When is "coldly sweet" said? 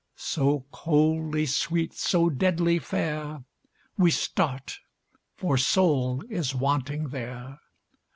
0.71-1.93